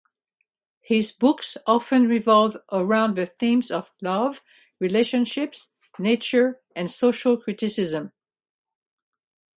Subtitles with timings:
[0.79, 4.41] His books often revolve around the themes of love,
[4.79, 8.11] relationships, nature, and social criticism.